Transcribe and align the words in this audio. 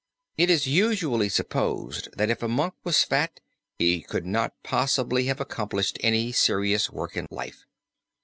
It 0.35 0.49
is 0.49 0.65
usually 0.65 1.29
supposed 1.29 2.09
that 2.17 2.31
if 2.31 2.41
a 2.41 2.47
Monk 2.47 2.73
was 2.83 3.03
fat 3.03 3.39
he 3.77 4.01
could 4.01 4.25
not 4.25 4.55
possibly 4.63 5.25
have 5.25 5.39
accomplished 5.39 5.99
any 6.01 6.31
serious 6.31 6.89
work 6.89 7.15
in 7.15 7.27
life. 7.29 7.67